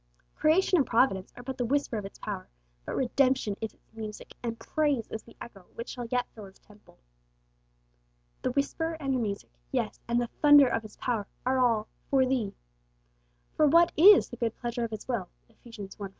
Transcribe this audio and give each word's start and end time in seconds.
Creation 0.33 0.77
and 0.79 0.87
Providence 0.87 1.31
are 1.37 1.43
but 1.43 1.59
the 1.59 1.65
whisper 1.65 1.95
of 1.95 2.05
its 2.05 2.17
power, 2.17 2.49
but 2.87 2.95
Redemption 2.95 3.55
is 3.61 3.75
its 3.75 3.85
music, 3.93 4.33
and 4.41 4.57
praise 4.57 5.07
is 5.11 5.21
the 5.21 5.37
echo 5.39 5.67
which 5.75 5.89
shall 5.89 6.07
yet 6.07 6.25
fill 6.33 6.45
His 6.45 6.57
temple. 6.57 6.97
The 8.41 8.51
whisper 8.51 8.97
and 8.99 9.13
the 9.13 9.19
music, 9.19 9.51
yes, 9.71 9.99
and 10.07 10.19
'the 10.19 10.25
thunder 10.41 10.65
of 10.67 10.81
His 10.81 10.97
power,' 10.97 11.27
are 11.45 11.59
all 11.59 11.87
'for 12.09 12.25
thee.' 12.25 12.55
For 13.55 13.67
what 13.67 13.91
is 13.95 14.27
'the 14.29 14.37
good 14.37 14.55
pleasure 14.55 14.83
of 14.85 14.89
His 14.89 15.07
will'? 15.07 15.29
(Eph. 15.47 15.57
i. 15.79 15.87
5.) 15.87 16.09